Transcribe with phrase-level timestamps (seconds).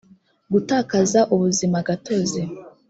[0.51, 2.41] gutakaza ubuzima gatozi